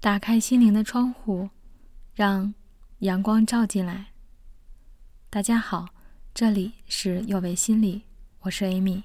[0.00, 1.50] 打开心灵的窗户，
[2.14, 2.54] 让
[3.00, 4.12] 阳光照进来。
[5.28, 5.88] 大家好，
[6.32, 8.04] 这里是有为心理，
[8.42, 9.02] 我是 Amy。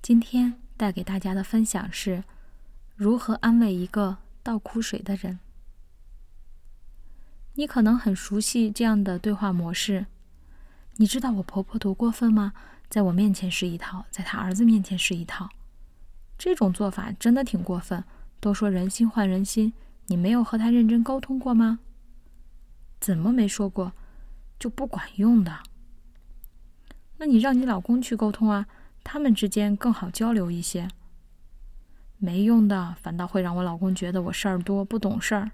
[0.00, 2.24] 今天带给大家的分享是：
[2.96, 5.38] 如何安慰一个倒苦水的人。
[7.56, 10.06] 你可能很熟悉这样的对话模式。
[10.96, 12.54] 你知道我婆婆多过分吗？
[12.88, 15.50] 在我面前是一套，在她儿子面前是一套。
[16.38, 18.02] 这种做法真的挺过分。
[18.42, 19.72] 都说人心换人心，
[20.08, 21.78] 你没有和他认真沟通过吗？
[22.98, 23.92] 怎么没说过？
[24.58, 25.60] 就不管用的？
[27.18, 28.66] 那你让你老公去沟通啊，
[29.04, 30.88] 他们之间更好交流一些。
[32.18, 35.52] 没用的，反倒会让我老公觉得我事儿多，不懂事儿。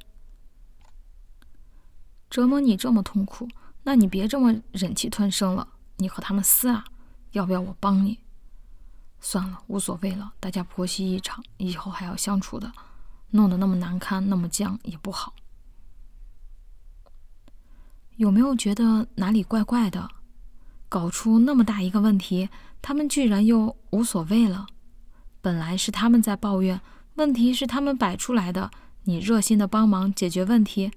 [2.30, 3.46] 折磨你这么痛苦，
[3.82, 6.86] 那你别这么忍气吞声了，你和他们撕啊？
[7.32, 8.20] 要不要我帮你？
[9.20, 12.70] 算了，无所谓了，大家婆媳一场，以后还要相处的，
[13.30, 15.34] 弄得那么难堪，那么僵也不好。
[18.16, 20.08] 有没有觉得哪里怪怪的？
[20.88, 22.48] 搞出那么大一个问题，
[22.80, 24.66] 他们居然又无所谓了。
[25.40, 26.80] 本来是他们在抱怨，
[27.14, 28.70] 问题是他们摆出来的。
[29.04, 30.90] 你热心的帮忙解决问题，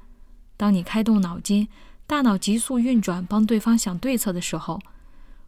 [0.57, 1.67] 当你开动脑筋，
[2.07, 4.79] 大脑急速运转，帮对方想对策的时候，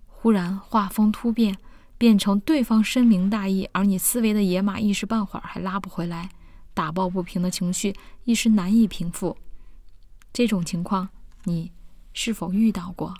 [0.07, 1.57] 忽然画风突变。
[1.95, 6.29] 变成对方深明大义，而你思维的野马一时半会儿还拉不回来，
[6.73, 9.37] 打抱不平的情绪一时难以平复。
[10.31, 11.09] 这种情况
[11.43, 11.71] 你
[12.13, 13.13] 是否遇到过？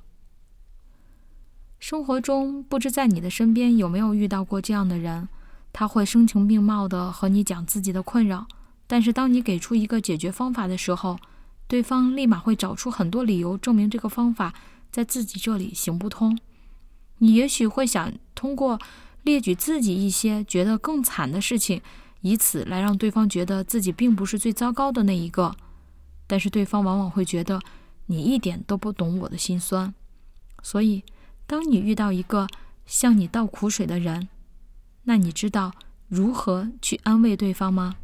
[1.79, 5.27] 生活中不知在你的身边有没有遇到过这样的人？
[5.73, 8.47] 他会声情并茂的和你讲自己的困扰，
[8.87, 11.19] 但是当你给出一个解决方法的时候，
[11.67, 14.53] 对方立马会找出很多理由证明这个方法
[14.91, 16.37] 在自己这里行不通。
[17.17, 18.79] 你也许会想通过
[19.23, 21.81] 列举自己一些觉得更惨的事情，
[22.23, 25.55] 以此来让对方觉得自己并不是最糟糕的那一个，
[26.25, 27.61] 但是对方往往会觉得
[28.05, 29.93] 你一点都不懂我的心酸。
[30.61, 31.03] 所以，
[31.45, 32.48] 当你遇到一个
[32.86, 34.30] 向你倒苦水的人，
[35.03, 35.73] 那你知道
[36.08, 37.95] 如何去安慰对方吗？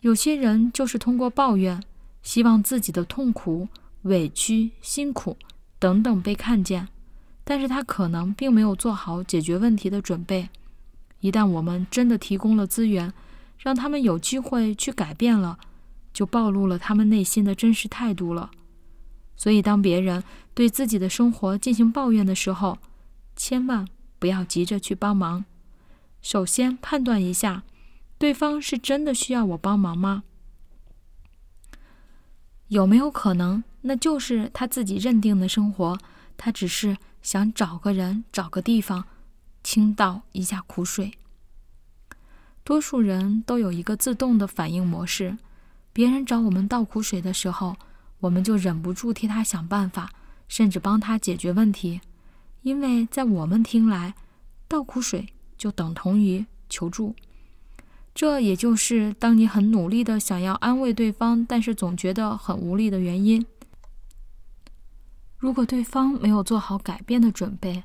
[0.00, 1.82] 有些人就是通过抱怨，
[2.22, 3.68] 希望自己的痛苦、
[4.02, 5.38] 委屈、辛苦
[5.78, 6.88] 等等被看见。
[7.44, 10.50] 但是他可能并没有做好解决问题的准备。
[11.22, 13.12] 一旦我们真的提供了资源，
[13.56, 15.58] 让他们有机会去改变了，
[16.12, 18.50] 就暴露了他们内心的真实态度了。
[19.36, 20.22] 所以，当别人
[20.52, 22.78] 对自己的生活进行抱怨的时候，
[23.34, 23.86] 千万
[24.18, 25.44] 不要急着去帮忙。
[26.20, 27.62] 首先判断一下，
[28.18, 30.24] 对方是真的需要我帮忙吗？
[32.68, 35.98] 有没有可能，那就是他自己认定的生活？
[36.36, 39.04] 他只是想找个人、找个地方
[39.62, 41.12] 倾倒一下苦水。
[42.64, 45.36] 多数人都有一个自动的反应模式：
[45.92, 47.76] 别人找我们倒苦水的时候，
[48.20, 50.10] 我们就忍不住替他想办法，
[50.46, 52.00] 甚至帮他解决问题。
[52.62, 54.14] 因为在我们听来，
[54.68, 55.26] 倒苦水
[55.58, 57.14] 就等同于求助。
[58.14, 63.44] 这也就是当你很努力的想要安慰对方，但是总觉得很无力的原因。
[65.38, 67.82] 如果对方没有做好改变的准备，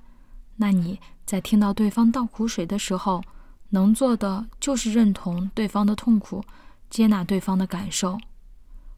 [0.57, 3.23] 那你在听到对方倒苦水的时候，
[3.69, 6.43] 能做的就是认同对方的痛苦，
[6.89, 8.17] 接纳对方的感受。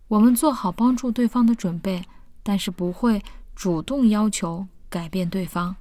[0.08, 2.04] 我们做好帮助对方的准备，
[2.42, 3.22] 但是不会
[3.56, 5.76] 主动要求改变对方。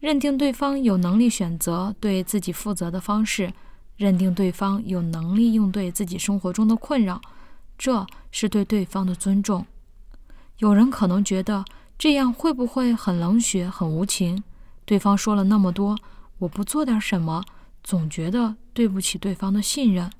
[0.00, 3.52] 认定对方有能力选择对自己负责的方式，
[3.96, 7.20] 认定对方有能力应对自己生活中的困扰，
[7.76, 9.66] 这是对对方的尊重。
[10.58, 11.64] 有人可能觉得
[11.98, 14.44] 这样会不会很冷血、很无情？
[14.84, 15.98] 对方说了那么多，
[16.38, 17.44] 我不做点什么，
[17.82, 20.10] 总觉得对不起对方的信任。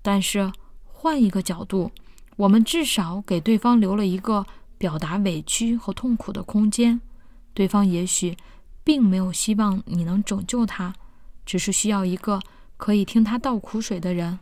[0.00, 0.50] 但是
[0.86, 1.90] 换一个角度，
[2.36, 4.46] 我们至少给对方留了一个
[4.78, 7.00] 表达委屈和痛苦的空间。
[7.52, 8.36] 对方也许
[8.82, 10.94] 并没有希望你能拯救他，
[11.44, 12.40] 只是需要一个
[12.78, 14.38] 可以听他倒苦水的人。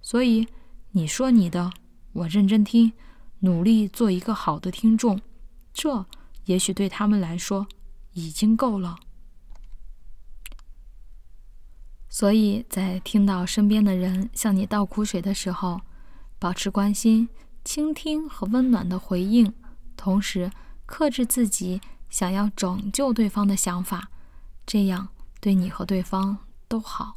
[0.00, 0.46] 所以
[0.92, 1.72] 你说你的，
[2.12, 2.92] 我认真听。
[3.40, 5.18] 努力做一个好的听众，
[5.82, 6.04] 这
[6.44, 7.66] 也许对他们来说
[8.12, 8.98] 已经够了。
[12.10, 15.80] 所以在听到身边的人向你倒苦水的时候，
[16.38, 17.30] 保持关心、
[17.64, 19.54] 倾听和温暖的回应，
[19.96, 20.52] 同时
[20.84, 21.80] 克制自己
[22.10, 24.10] 想要拯救对方的想法，
[24.66, 25.08] 这样
[25.40, 26.36] 对你和对方
[26.68, 27.16] 都好。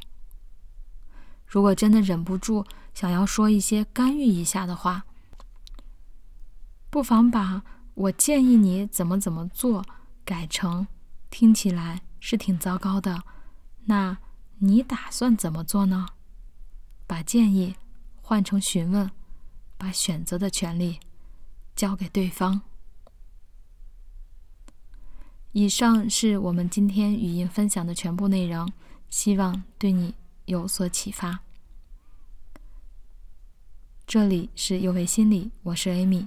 [1.46, 2.64] 如果真的忍不住
[2.94, 5.04] 想要说一些干预一下的话，
[6.88, 7.62] 不妨把
[7.94, 9.84] 我建议你怎么怎么做
[10.24, 10.86] 改成
[11.30, 13.22] 听起来是挺糟糕的，
[13.84, 14.18] 那
[14.58, 16.06] 你打算怎么做呢？
[17.06, 17.76] 把建议
[18.20, 19.10] 换成询问，
[19.76, 20.98] 把选择的权利
[21.76, 22.62] 交给对方。
[25.52, 28.72] 以上是我们今天语音分享的全部内容，
[29.08, 30.14] 希望对你
[30.46, 31.40] 有所启发。
[34.06, 36.26] 这里是有为心理，我是 Amy。